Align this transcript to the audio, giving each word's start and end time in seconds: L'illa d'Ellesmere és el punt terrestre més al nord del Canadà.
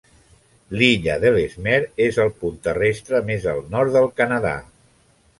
L'illa 0.77 1.17
d'Ellesmere 1.23 1.89
és 2.05 2.17
el 2.23 2.31
punt 2.43 2.55
terrestre 2.67 3.19
més 3.27 3.45
al 3.53 3.61
nord 3.75 3.93
del 3.97 4.09
Canadà. 4.23 4.55